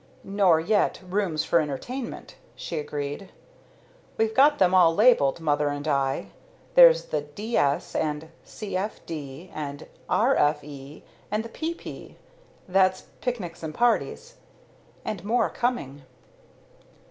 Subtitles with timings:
[0.23, 3.31] "Nor yet 'rooms for entertainment'," she agreed.
[4.17, 6.31] "We've got them all labelled, mother and I.
[6.73, 7.53] There's the 'd.
[7.55, 8.75] s.' and 'c.
[8.75, 9.05] f.
[9.05, 10.35] d.' and 'r.
[10.35, 10.63] f.
[10.63, 11.75] e.' and the 'p.
[11.75, 12.17] p.'
[12.67, 14.37] That's picnics and parties.
[15.05, 16.01] And more coming."